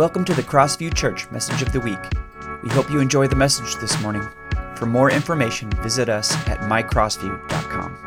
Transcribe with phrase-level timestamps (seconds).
[0.00, 1.98] Welcome to the Crossview Church Message of the Week.
[2.62, 4.26] We hope you enjoy the message this morning.
[4.74, 7.98] For more information, visit us at mycrossview.com.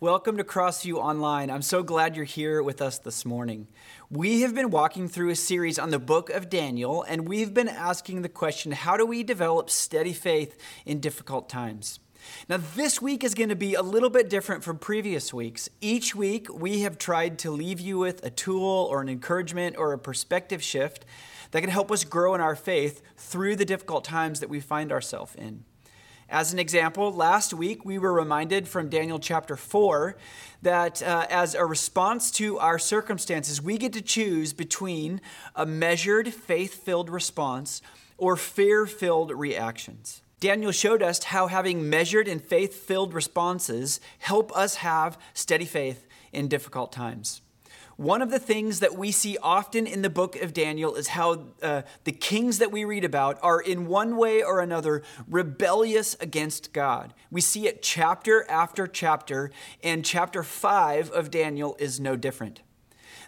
[0.00, 1.50] Welcome to Crossview Online.
[1.50, 3.68] I'm so glad you're here with us this morning.
[4.08, 7.68] We have been walking through a series on the book of Daniel, and we've been
[7.68, 10.56] asking the question how do we develop steady faith
[10.86, 12.00] in difficult times?
[12.48, 15.68] Now, this week is going to be a little bit different from previous weeks.
[15.80, 19.92] Each week, we have tried to leave you with a tool or an encouragement or
[19.92, 21.04] a perspective shift
[21.50, 24.90] that can help us grow in our faith through the difficult times that we find
[24.90, 25.64] ourselves in.
[26.28, 30.16] As an example, last week we were reminded from Daniel chapter 4
[30.62, 35.20] that uh, as a response to our circumstances, we get to choose between
[35.54, 37.82] a measured, faith filled response
[38.16, 40.22] or fear filled reactions.
[40.44, 46.06] Daniel showed us how having measured and faith filled responses help us have steady faith
[46.34, 47.40] in difficult times.
[47.96, 51.46] One of the things that we see often in the book of Daniel is how
[51.62, 56.74] uh, the kings that we read about are, in one way or another, rebellious against
[56.74, 57.14] God.
[57.30, 59.50] We see it chapter after chapter,
[59.82, 62.60] and chapter 5 of Daniel is no different.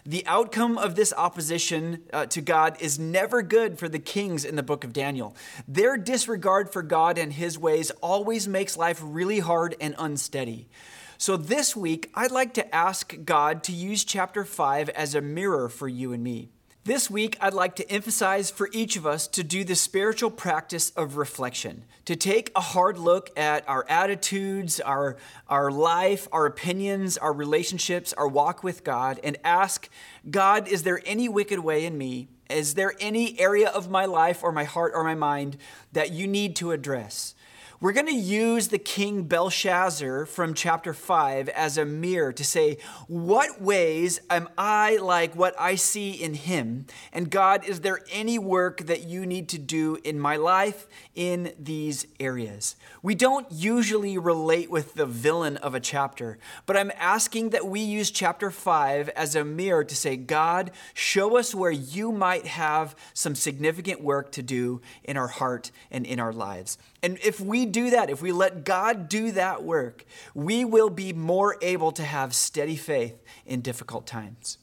[0.07, 4.55] The outcome of this opposition uh, to God is never good for the kings in
[4.55, 5.35] the book of Daniel.
[5.67, 10.69] Their disregard for God and his ways always makes life really hard and unsteady.
[11.17, 15.67] So this week, I'd like to ask God to use chapter 5 as a mirror
[15.67, 16.51] for you and me.
[16.87, 20.91] This week, I'd like to emphasize for each of us to do the spiritual practice
[20.91, 25.17] of reflection, to take a hard look at our attitudes, our,
[25.49, 29.89] our life, our opinions, our relationships, our walk with God, and ask
[30.31, 32.29] God, is there any wicked way in me?
[32.49, 35.57] Is there any area of my life or my heart or my mind
[35.91, 37.35] that you need to address?
[37.79, 42.79] We're going to use the king Belshazzar from chapter 5 as a mirror to say,
[43.05, 46.87] What ways am I like what I see in him?
[47.13, 51.53] And God, is there any work that you need to do in my life in
[51.59, 52.77] these areas?
[53.03, 57.81] We don't usually relate with the villain of a chapter, but I'm asking that we
[57.81, 62.95] use chapter 5 as a mirror to say, God, show us where you might have
[63.13, 66.79] some significant work to do in our heart and in our lives.
[67.03, 70.03] And if we do that, if we let God do that work,
[70.33, 74.57] we will be more able to have steady faith in difficult times.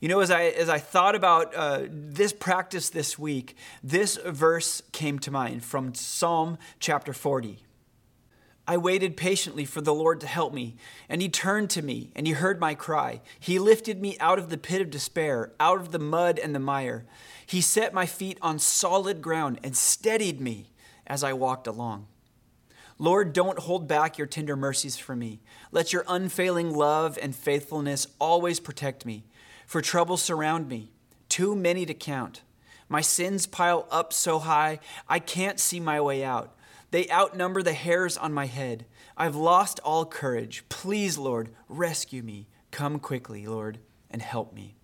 [0.00, 4.82] You know, as I, as I thought about uh, this practice this week, this verse
[4.92, 7.64] came to mind from Psalm chapter 40.
[8.66, 10.76] I waited patiently for the Lord to help me,
[11.08, 13.22] and He turned to me, and He heard my cry.
[13.40, 16.60] He lifted me out of the pit of despair, out of the mud and the
[16.60, 17.06] mire.
[17.46, 20.73] He set my feet on solid ground and steadied me
[21.06, 22.06] as I walked along.
[22.98, 25.40] Lord, don't hold back your tender mercies for me.
[25.72, 29.24] Let your unfailing love and faithfulness always protect me,
[29.66, 30.92] for troubles surround me,
[31.28, 32.42] too many to count.
[32.88, 34.78] My sins pile up so high,
[35.08, 36.54] I can't see my way out.
[36.90, 38.86] They outnumber the hairs on my head.
[39.16, 40.64] I've lost all courage.
[40.68, 42.46] Please, Lord, rescue me.
[42.70, 43.78] Come quickly, Lord,
[44.10, 44.76] and help me.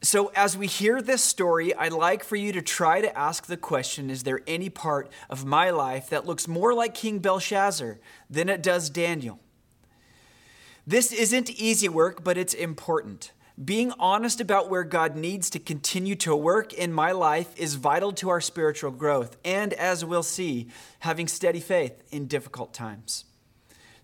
[0.00, 3.56] So, as we hear this story, I'd like for you to try to ask the
[3.56, 7.98] question Is there any part of my life that looks more like King Belshazzar
[8.30, 9.40] than it does Daniel?
[10.86, 13.32] This isn't easy work, but it's important.
[13.62, 18.12] Being honest about where God needs to continue to work in my life is vital
[18.12, 20.68] to our spiritual growth, and as we'll see,
[21.00, 23.24] having steady faith in difficult times.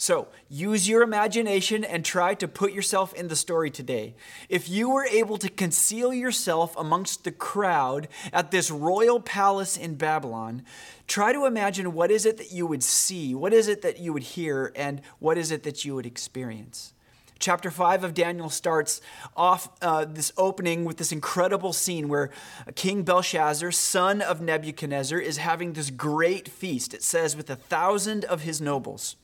[0.04, 4.14] So use your imagination and try to put yourself in the story today.
[4.50, 9.94] If you were able to conceal yourself amongst the crowd at this royal palace in
[9.94, 10.62] Babylon,
[11.06, 14.12] try to imagine what is it that you would see, what is it that you
[14.12, 16.92] would hear, and what is it that you would experience.
[17.38, 19.00] Chapter 5 of Daniel starts
[19.34, 22.28] off uh, this opening with this incredible scene where
[22.74, 26.92] King Belshazzar, son of Nebuchadnezzar, is having this great feast.
[26.92, 29.16] It says, with a thousand of his nobles.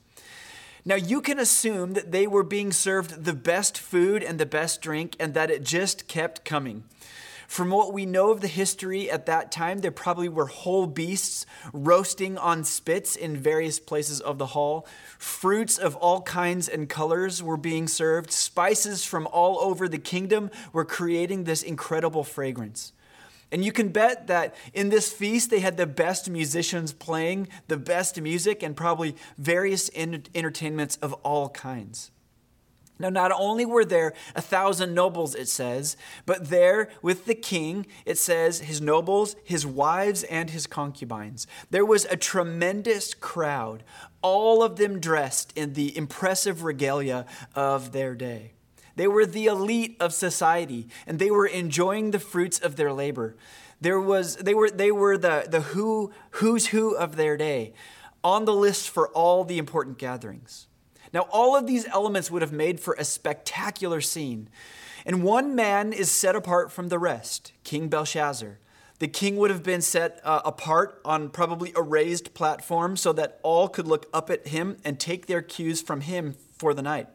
[0.85, 4.81] Now, you can assume that they were being served the best food and the best
[4.81, 6.85] drink, and that it just kept coming.
[7.51, 11.47] From what we know of the history at that time, there probably were whole beasts
[11.73, 14.87] roasting on spits in various places of the hall.
[15.19, 18.31] Fruits of all kinds and colors were being served.
[18.31, 22.93] Spices from all over the kingdom were creating this incredible fragrance.
[23.53, 27.77] And you can bet that in this feast, they had the best musicians playing the
[27.77, 32.13] best music and probably various entertainments of all kinds.
[33.01, 37.87] Now, not only were there a thousand nobles, it says, but there with the king,
[38.05, 41.47] it says, his nobles, his wives, and his concubines.
[41.71, 43.85] There was a tremendous crowd,
[44.21, 47.25] all of them dressed in the impressive regalia
[47.55, 48.53] of their day.
[49.01, 53.35] They were the elite of society, and they were enjoying the fruits of their labor.
[53.81, 57.73] There was, they were, they were the, the who, who's who of their day,
[58.23, 60.67] on the list for all the important gatherings.
[61.15, 64.51] Now, all of these elements would have made for a spectacular scene.
[65.07, 68.59] And one man is set apart from the rest King Belshazzar.
[68.99, 73.41] The king would have been set uh, apart on probably a raised platform so that
[73.43, 77.09] all could look up at him and take their cues from him for the night.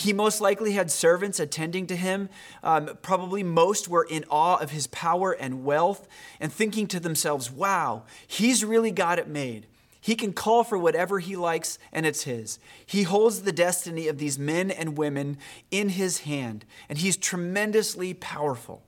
[0.00, 2.30] He most likely had servants attending to him.
[2.62, 6.08] Um, probably most were in awe of his power and wealth
[6.40, 9.66] and thinking to themselves, wow, he's really got it made.
[10.00, 12.58] He can call for whatever he likes, and it's his.
[12.86, 15.36] He holds the destiny of these men and women
[15.70, 18.82] in his hand, and he's tremendously powerful.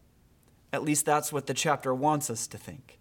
[0.73, 2.99] At least that's what the chapter wants us to think.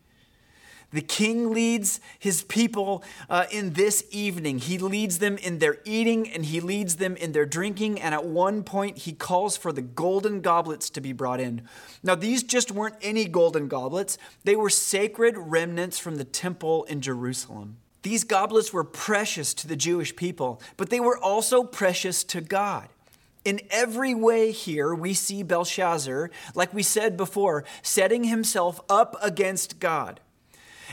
[0.94, 4.60] The king leads his people uh, in this evening.
[4.60, 8.02] He leads them in their eating and he leads them in their drinking.
[8.02, 11.62] And at one point, he calls for the golden goblets to be brought in.
[12.04, 17.02] Now, these just weren't any golden goblets, they were sacred remnants from the temple in
[17.02, 17.78] Jerusalem.
[18.04, 22.90] These goblets were precious to the Jewish people, but they were also precious to God.
[23.46, 29.80] In every way, here we see Belshazzar, like we said before, setting himself up against
[29.80, 30.20] God.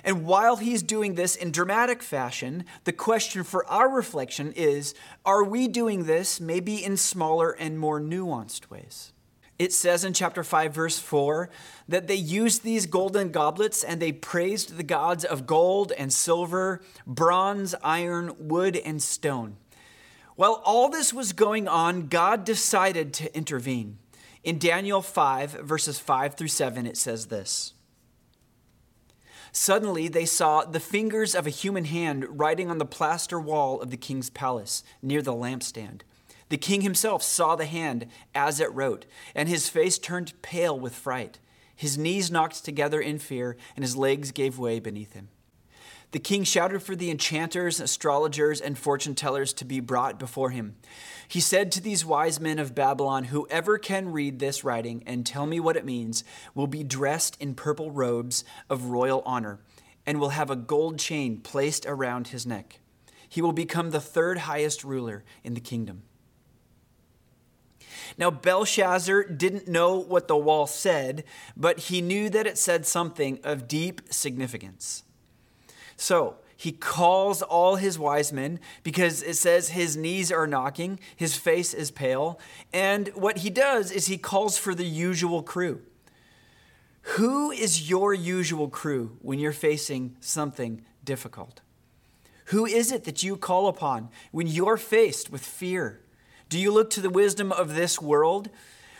[0.08, 4.94] And while he's doing this in dramatic fashion, the question for our reflection is
[5.26, 9.12] are we doing this maybe in smaller and more nuanced ways?
[9.58, 11.50] it says in chapter 5, verse 4,
[11.88, 16.80] that they used these golden goblets and they praised the gods of gold and silver,
[17.06, 19.56] bronze, iron, wood, and stone.
[20.36, 23.98] While all this was going on, God decided to intervene.
[24.44, 27.74] In Daniel 5, verses 5 through 7, it says this
[29.60, 33.90] Suddenly they saw the fingers of a human hand writing on the plaster wall of
[33.90, 36.02] the king's palace near the lampstand.
[36.48, 38.06] The king himself saw the hand
[38.36, 41.40] as it wrote, and his face turned pale with fright.
[41.74, 45.28] His knees knocked together in fear, and his legs gave way beneath him.
[46.10, 50.76] The king shouted for the enchanters, astrologers, and fortune tellers to be brought before him.
[51.26, 55.44] He said to these wise men of Babylon, Whoever can read this writing and tell
[55.44, 56.24] me what it means
[56.54, 59.60] will be dressed in purple robes of royal honor
[60.06, 62.80] and will have a gold chain placed around his neck.
[63.28, 66.04] He will become the third highest ruler in the kingdom.
[68.16, 73.38] Now, Belshazzar didn't know what the wall said, but he knew that it said something
[73.44, 75.02] of deep significance.
[75.98, 81.36] So, he calls all his wise men because it says his knees are knocking, his
[81.36, 82.40] face is pale,
[82.72, 85.82] and what he does is he calls for the usual crew.
[87.02, 91.60] Who is your usual crew when you're facing something difficult?
[92.46, 96.00] Who is it that you call upon when you're faced with fear?
[96.48, 98.50] Do you look to the wisdom of this world?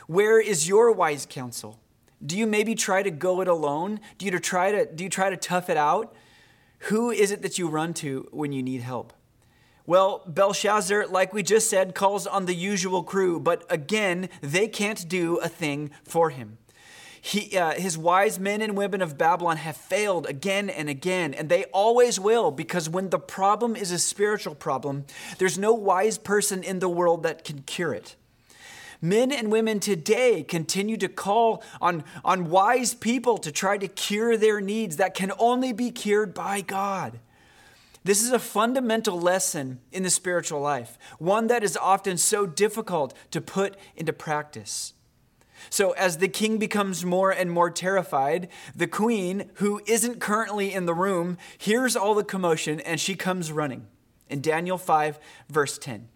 [0.07, 1.81] Where is your wise counsel?
[2.25, 4.01] Do you maybe try to go it alone?
[4.17, 6.15] Do you try to do you try to tough it out?
[6.83, 9.13] Who is it that you run to when you need help?
[9.87, 15.09] Well, Belshazzar, like we just said, calls on the usual crew, but again, they can't
[15.09, 16.59] do a thing for him.
[17.21, 21.49] He, uh, his wise men and women of Babylon have failed again and again, and
[21.49, 25.05] they always will, because when the problem is a spiritual problem,
[25.39, 28.15] there's no wise person in the world that can cure it.
[29.01, 34.37] Men and women today continue to call on, on wise people to try to cure
[34.37, 37.21] their needs that can only be cured by God.
[38.05, 43.15] This is a fundamental lesson in the spiritual life, one that is often so difficult
[43.31, 44.95] to put into practice.
[45.71, 50.87] So, as the king becomes more and more terrified, the queen, who isn't currently in
[50.87, 53.87] the room, hears all the commotion and she comes running.
[54.31, 56.09] In Daniel 5, verse 10.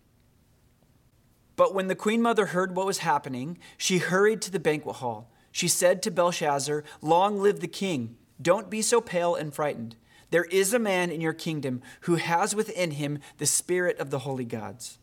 [1.62, 5.30] But when the queen mother heard what was happening, she hurried to the banquet hall.
[5.52, 8.16] She said to Belshazzar, Long live the king!
[8.42, 9.94] Don't be so pale and frightened.
[10.30, 14.18] There is a man in your kingdom who has within him the spirit of the
[14.18, 14.98] holy gods.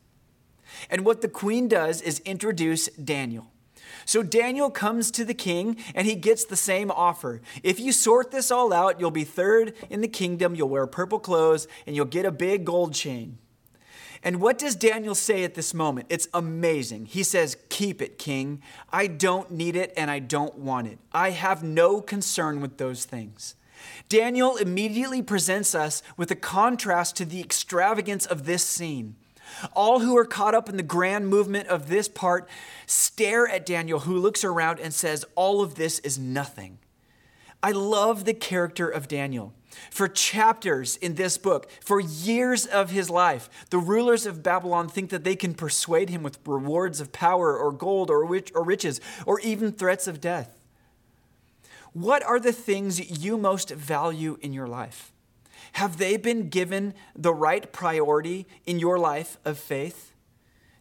[0.89, 3.53] And what the queen does is introduce Daniel.
[4.03, 7.39] So Daniel comes to the king and he gets the same offer.
[7.63, 11.19] If you sort this all out, you'll be third in the kingdom, you'll wear purple
[11.19, 13.37] clothes, and you'll get a big gold chain.
[14.23, 16.07] And what does Daniel say at this moment?
[16.09, 17.05] It's amazing.
[17.05, 18.61] He says, Keep it, king.
[18.91, 20.99] I don't need it and I don't want it.
[21.13, 23.55] I have no concern with those things.
[24.09, 29.15] Daniel immediately presents us with a contrast to the extravagance of this scene.
[29.73, 32.47] All who are caught up in the grand movement of this part
[32.85, 36.79] stare at Daniel, who looks around and says, All of this is nothing.
[37.61, 39.53] I love the character of Daniel.
[39.91, 45.09] For chapters in this book, for years of his life, the rulers of Babylon think
[45.09, 48.23] that they can persuade him with rewards of power or gold or,
[48.55, 50.55] or riches or even threats of death.
[51.93, 55.11] What are the things you most value in your life?
[55.73, 60.13] Have they been given the right priority in your life of faith?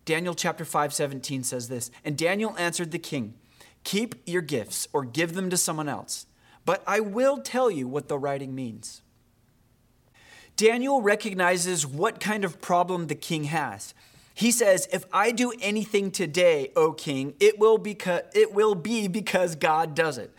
[0.04, 3.34] Daniel chapter 5 17 says this, and Daniel answered the king,
[3.84, 6.26] Keep your gifts or give them to someone else,
[6.68, 9.00] but I will tell you what the writing means.
[10.54, 13.94] Daniel recognizes what kind of problem the king has.
[14.34, 17.82] He says, If I do anything today, O king, it will,
[18.34, 20.30] it will be because God does it.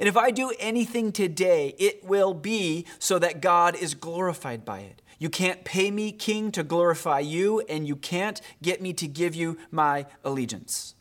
[0.00, 4.80] And if I do anything today, it will be so that God is glorified by
[4.80, 5.02] it.
[5.20, 9.36] You can't pay me, king, to glorify you, and you can't get me to give
[9.36, 10.95] you my allegiance.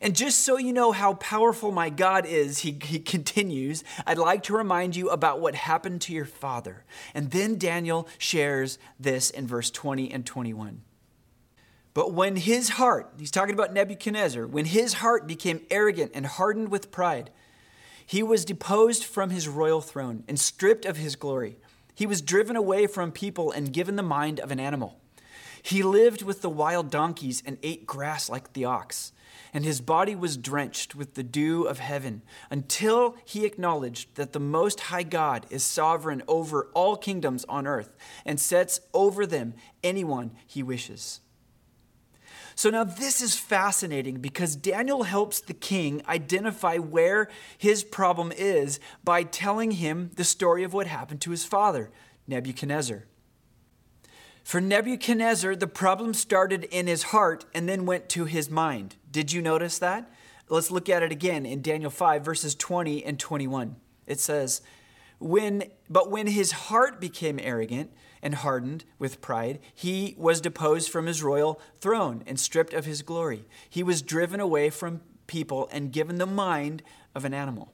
[0.00, 4.44] And just so you know how powerful my God is, he, he continues, I'd like
[4.44, 6.84] to remind you about what happened to your father.
[7.14, 10.82] And then Daniel shares this in verse 20 and 21.
[11.94, 16.70] But when his heart, he's talking about Nebuchadnezzar, when his heart became arrogant and hardened
[16.70, 17.30] with pride,
[18.06, 21.58] he was deposed from his royal throne and stripped of his glory.
[21.94, 24.98] He was driven away from people and given the mind of an animal.
[25.62, 29.12] He lived with the wild donkeys and ate grass like the ox,
[29.52, 34.40] and his body was drenched with the dew of heaven until he acknowledged that the
[34.40, 40.32] Most High God is sovereign over all kingdoms on earth and sets over them anyone
[40.46, 41.20] he wishes.
[42.54, 48.78] So now this is fascinating because Daniel helps the king identify where his problem is
[49.02, 51.90] by telling him the story of what happened to his father,
[52.26, 53.04] Nebuchadnezzar.
[54.44, 58.96] For Nebuchadnezzar, the problem started in his heart and then went to his mind.
[59.12, 60.10] Did you notice that?
[60.48, 63.76] Let's look at it again in Daniel 5, verses 20 and 21.
[64.06, 64.60] It says,
[65.20, 67.92] when, But when his heart became arrogant,
[68.22, 73.02] and hardened with pride, he was deposed from his royal throne and stripped of his
[73.02, 73.44] glory.
[73.68, 76.82] He was driven away from people and given the mind
[77.14, 77.72] of an animal.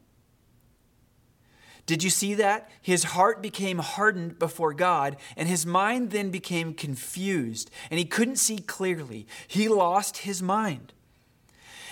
[1.84, 2.70] Did you see that?
[2.82, 8.36] His heart became hardened before God, and his mind then became confused, and he couldn't
[8.36, 9.26] see clearly.
[9.46, 10.92] He lost his mind.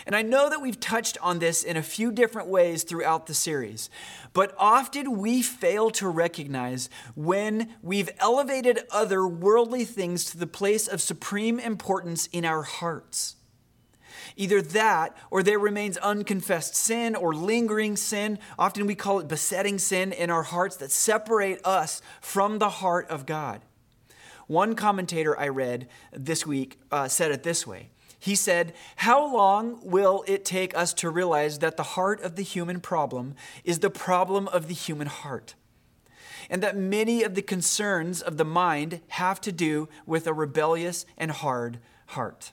[0.06, 3.34] And I know that we've touched on this in a few different ways throughout the
[3.34, 3.90] series,
[4.32, 10.86] but often we fail to recognize when we've elevated other worldly things to the place
[10.86, 13.34] of supreme importance in our hearts.
[14.36, 18.38] Either that, or there remains unconfessed sin or lingering sin.
[18.58, 23.08] Often we call it besetting sin in our hearts that separate us from the heart
[23.08, 23.62] of God.
[24.46, 29.80] One commentator I read this week uh, said it this way he said, How long
[29.82, 33.34] will it take us to realize that the heart of the human problem
[33.64, 35.54] is the problem of the human heart?
[36.48, 41.06] And that many of the concerns of the mind have to do with a rebellious
[41.16, 42.52] and hard heart.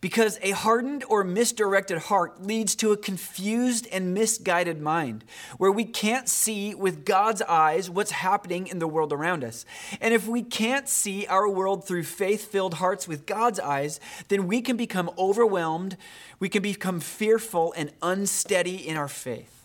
[0.00, 5.24] Because a hardened or misdirected heart leads to a confused and misguided mind,
[5.58, 9.66] where we can't see with God's eyes what's happening in the world around us.
[10.00, 14.46] And if we can't see our world through faith filled hearts with God's eyes, then
[14.46, 15.96] we can become overwhelmed,
[16.38, 19.60] we can become fearful and unsteady in our faith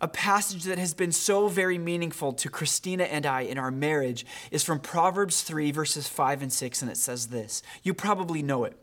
[0.00, 4.24] a passage that has been so very meaningful to Christina and I in our marriage
[4.50, 7.62] is from Proverbs 3, verses 5 and 6, and it says this.
[7.82, 8.76] You probably know it.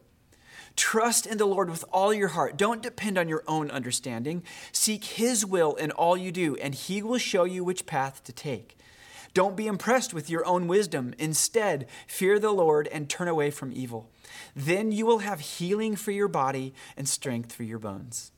[0.75, 2.57] Trust in the Lord with all your heart.
[2.57, 4.43] Don't depend on your own understanding.
[4.71, 8.33] Seek His will in all you do, and He will show you which path to
[8.33, 8.77] take.
[9.33, 11.13] Don't be impressed with your own wisdom.
[11.19, 14.09] Instead, fear the Lord and turn away from evil.
[14.55, 18.31] Then you will have healing for your body and strength for your bones.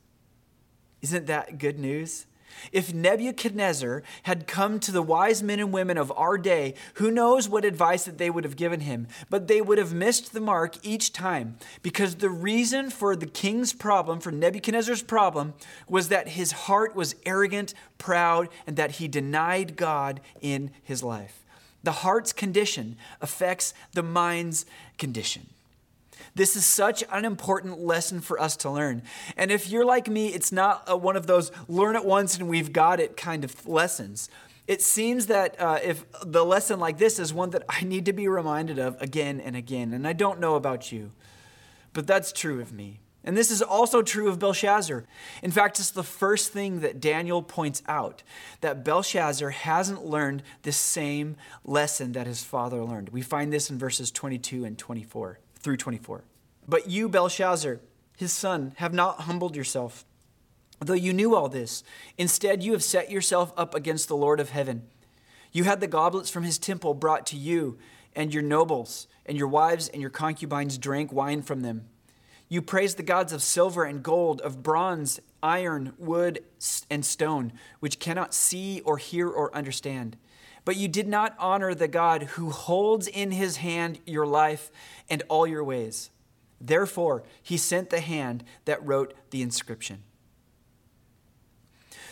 [1.01, 2.25] Isn't that good news?
[2.71, 7.47] If Nebuchadnezzar had come to the wise men and women of our day, who knows
[7.49, 10.75] what advice that they would have given him, but they would have missed the mark
[10.85, 15.53] each time because the reason for the king's problem, for Nebuchadnezzar's problem,
[15.87, 21.43] was that his heart was arrogant, proud, and that he denied God in his life.
[21.83, 24.65] The heart's condition affects the mind's
[24.97, 25.47] condition.
[26.35, 29.03] This is such an important lesson for us to learn.
[29.35, 32.47] And if you're like me, it's not a, one of those learn it once and
[32.47, 34.29] we've got it kind of lessons.
[34.67, 38.13] It seems that uh, if the lesson like this is one that I need to
[38.13, 41.11] be reminded of again and again, and I don't know about you,
[41.93, 42.99] but that's true of me.
[43.23, 45.03] And this is also true of Belshazzar.
[45.43, 48.23] In fact, it's the first thing that Daniel points out
[48.61, 53.09] that Belshazzar hasn't learned the same lesson that his father learned.
[53.09, 56.23] We find this in verses 22 and 24 through 24.
[56.65, 57.81] But you, Belshazzar,
[58.15, 60.05] his son, have not humbled yourself,
[60.79, 61.83] though you knew all this.
[62.17, 64.83] Instead, you have set yourself up against the Lord of heaven.
[65.51, 67.77] You had the goblets from his temple brought to you,
[68.15, 71.89] and your nobles and your wives and your concubines drank wine from them.
[72.47, 76.45] You praised the gods of silver and gold, of bronze, iron, wood,
[76.89, 80.15] and stone, which cannot see or hear or understand.
[80.67, 84.69] But you did not honor the God who holds in his hand your life
[85.09, 86.09] and all your ways.
[86.59, 90.03] Therefore, he sent the hand that wrote the inscription.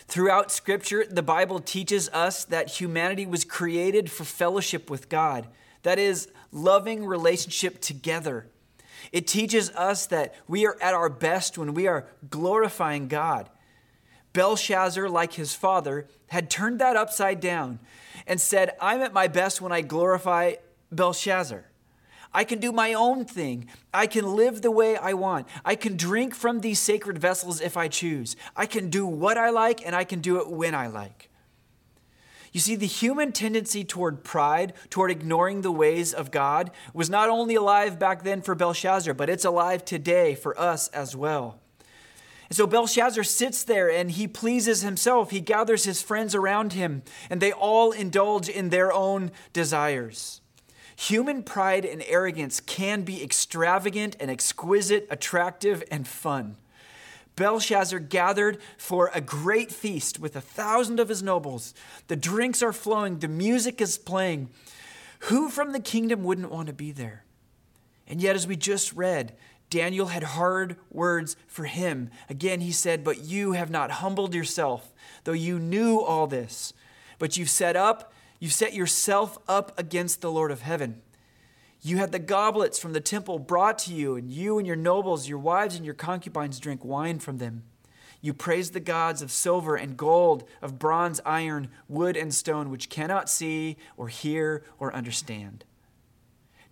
[0.07, 5.47] Throughout Scripture, the Bible teaches us that humanity was created for fellowship with God.
[5.83, 8.47] That is, loving relationship together
[9.11, 13.49] it teaches us that we are at our best when we are glorifying God.
[14.35, 17.79] Belshazzar, like his father, had turned that upside down
[18.27, 20.55] and said, I'm at my best when I glorify
[20.91, 21.63] Belshazzar.
[22.33, 23.69] I can do my own thing.
[23.93, 25.47] I can live the way I want.
[25.63, 28.35] I can drink from these sacred vessels if I choose.
[28.57, 31.29] I can do what I like and I can do it when I like.
[32.51, 37.29] You see, the human tendency toward pride, toward ignoring the ways of God, was not
[37.29, 41.61] only alive back then for Belshazzar, but it's alive today for us as well.
[42.49, 45.31] And so Belshazzar sits there and he pleases himself.
[45.31, 50.41] He gathers his friends around him, and they all indulge in their own desires.
[50.95, 56.55] Human pride and arrogance can be extravagant and exquisite, attractive and fun.
[57.35, 61.73] Belshazzar gathered for a great feast with a thousand of his nobles.
[62.07, 64.49] The drinks are flowing, the music is playing.
[65.19, 67.25] Who from the kingdom wouldn't want to be there?
[68.07, 69.35] And yet, as we just read,
[69.69, 72.09] Daniel had hard words for him.
[72.29, 74.93] Again, he said, But you have not humbled yourself,
[75.23, 76.73] though you knew all this.
[77.17, 81.01] But you've set up, you've set yourself up against the Lord of heaven.
[81.81, 85.29] You had the goblets from the temple brought to you, and you and your nobles,
[85.29, 87.63] your wives, and your concubines drink wine from them.
[88.21, 92.89] You praise the gods of silver and gold, of bronze, iron, wood, and stone, which
[92.89, 95.63] cannot see or hear or understand.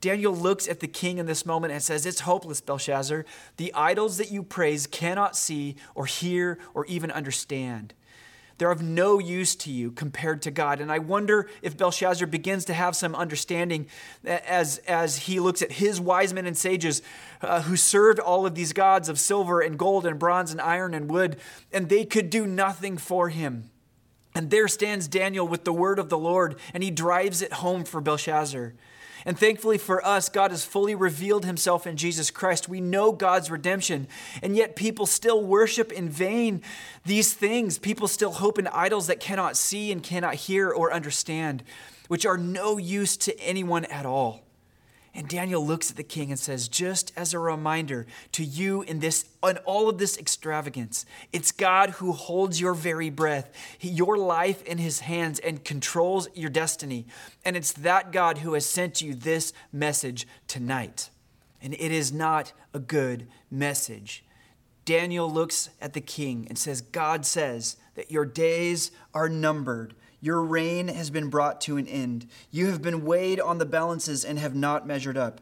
[0.04, 3.24] Daniel looks at the king in this moment and says, It's hopeless, Belshazzar.
[3.56, 7.94] The idols that you praise cannot see or hear or even understand.
[8.58, 10.82] They're of no use to you compared to God.
[10.82, 13.88] And I wonder if Belshazzar begins to have some understanding
[14.26, 17.02] as, as he looks at his wise men and sages
[17.42, 20.94] uh, who served all of these gods of silver and gold and bronze and iron
[20.94, 21.38] and wood,
[21.72, 23.70] and they could do nothing for him.
[24.36, 27.86] And there stands Daniel with the word of the Lord, and he drives it home
[27.86, 28.74] for Belshazzar.
[29.26, 32.70] And thankfully for us, God has fully revealed himself in Jesus Christ.
[32.70, 34.08] We know God's redemption,
[34.42, 36.62] and yet people still worship in vain
[37.06, 37.80] these things.
[37.80, 41.64] People still hope in idols that cannot see and cannot hear or understand,
[42.08, 44.43] which are no use to anyone at all.
[45.16, 49.00] And Daniel looks at the king and says, just as a reminder to you in
[49.00, 54.64] this in all of this extravagance, it's God who holds your very breath, your life
[54.64, 57.06] in his hands and controls your destiny.
[57.46, 61.12] And it's that God who has sent you this message tonight.
[61.62, 64.24] And it is not a good message.
[64.84, 69.94] Daniel looks at the king and says, God says that your days are numbered
[70.24, 72.28] your reign has been brought to an end.
[72.50, 75.42] You have been weighed on the balances and have not measured up.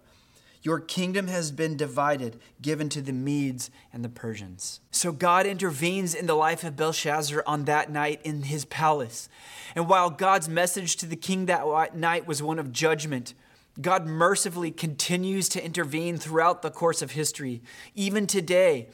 [0.63, 4.79] Your kingdom has been divided, given to the Medes and the Persians.
[4.89, 9.29] So God intervenes in the life of Belshazzar on that night in his palace.
[9.75, 13.35] And while God's message to the king that night was one of judgment,
[13.79, 17.61] God mercifully continues to intervene throughout the course of history.
[17.93, 18.89] Even today,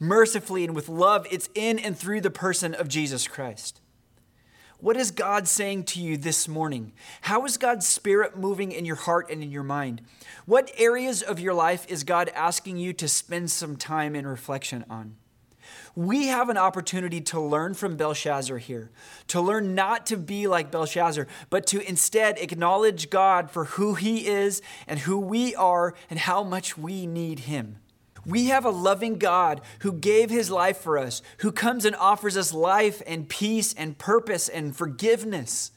[0.00, 3.82] mercifully and with love, it's in and through the person of Jesus Christ.
[4.86, 6.92] What is God saying to you this morning?
[7.22, 10.00] How is God's Spirit moving in your heart and in your mind?
[10.44, 14.84] What areas of your life is God asking you to spend some time in reflection
[14.88, 15.16] on?
[15.96, 18.92] We have an opportunity to learn from Belshazzar here,
[19.26, 24.28] to learn not to be like Belshazzar, but to instead acknowledge God for who he
[24.28, 27.78] is and who we are and how much we need him.
[28.26, 32.36] We have a loving God who gave his life for us, who comes and offers
[32.36, 35.70] us life and peace and purpose and forgiveness.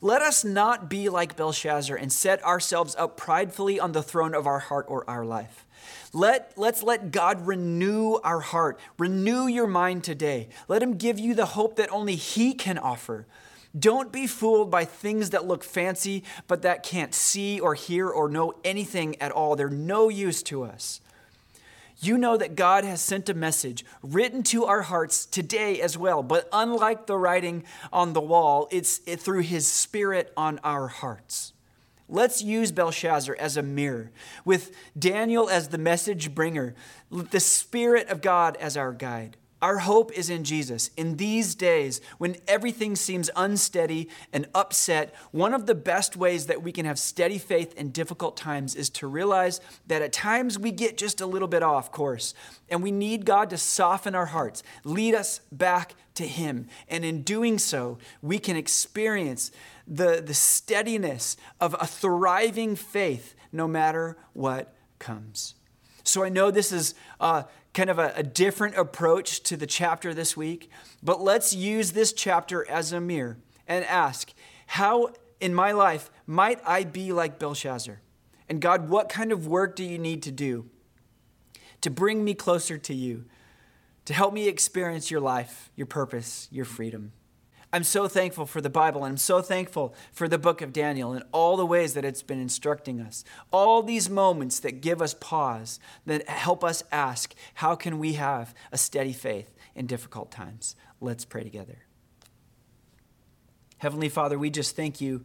[0.00, 4.46] Let us not be like Belshazzar and set ourselves up pridefully on the throne of
[4.46, 5.66] our heart or our life.
[6.12, 10.48] Let, let's let God renew our heart, renew your mind today.
[10.68, 13.26] Let Him give you the hope that only He can offer.
[13.78, 18.28] Don't be fooled by things that look fancy, but that can't see or hear or
[18.28, 19.56] know anything at all.
[19.56, 21.00] They're no use to us.
[21.98, 26.22] You know that God has sent a message written to our hearts today as well.
[26.22, 31.52] But unlike the writing on the wall, it's through his spirit on our hearts.
[32.08, 34.12] Let's use Belshazzar as a mirror,
[34.44, 36.74] with Daniel as the message bringer,
[37.10, 39.36] the Spirit of God as our guide.
[39.66, 40.92] Our hope is in Jesus.
[40.96, 46.62] In these days, when everything seems unsteady and upset, one of the best ways that
[46.62, 50.70] we can have steady faith in difficult times is to realize that at times we
[50.70, 52.32] get just a little bit off course,
[52.68, 56.68] and we need God to soften our hearts, lead us back to Him.
[56.88, 59.50] And in doing so, we can experience
[59.84, 65.55] the, the steadiness of a thriving faith no matter what comes.
[66.06, 67.42] So I know this is uh,
[67.74, 70.70] kind of a, a different approach to the chapter this week,
[71.02, 74.32] but let's use this chapter as a mirror and ask,
[74.66, 78.00] how in my life might I be like Belshazzar?
[78.48, 80.70] And God, what kind of work do you need to do
[81.80, 83.24] to bring me closer to you,
[84.04, 87.12] to help me experience your life, your purpose, your freedom?
[87.76, 91.12] I'm so thankful for the Bible, and I'm so thankful for the book of Daniel
[91.12, 93.22] and all the ways that it's been instructing us.
[93.50, 98.54] All these moments that give us pause, that help us ask, how can we have
[98.72, 100.74] a steady faith in difficult times?
[101.02, 101.80] Let's pray together.
[103.76, 105.22] Heavenly Father, we just thank you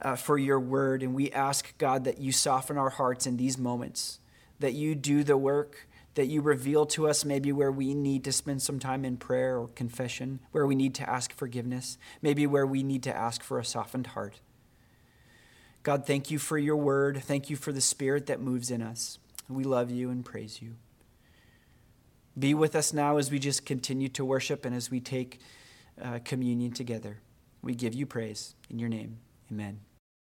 [0.00, 3.56] uh, for your word, and we ask, God, that you soften our hearts in these
[3.56, 4.18] moments,
[4.58, 8.32] that you do the work that you reveal to us maybe where we need to
[8.32, 12.66] spend some time in prayer or confession, where we need to ask forgiveness, maybe where
[12.66, 14.40] we need to ask for a softened heart.
[15.82, 17.22] God, thank you for your word.
[17.22, 19.18] Thank you for the spirit that moves in us.
[19.48, 20.76] We love you and praise you.
[22.38, 25.40] Be with us now as we just continue to worship and as we take
[26.00, 27.18] uh, communion together.
[27.62, 29.18] We give you praise in your name.
[29.50, 29.80] Amen.